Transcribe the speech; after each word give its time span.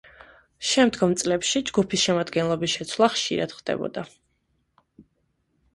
შემდგომ 0.69 1.13
წლებში 1.23 1.61
ჯგუფის 1.69 2.05
შემადგენლობის 2.07 2.75
შეცვლა 2.79 3.11
ხშირად 3.17 3.55
ხდებოდა. 3.61 4.09